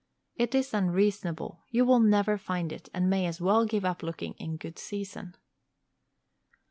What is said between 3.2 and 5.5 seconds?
as well give up looking in good season.